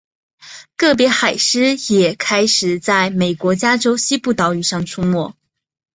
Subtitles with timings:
[0.77, 5.35] 个别海狮也开始在美国加州西部岛屿上出没。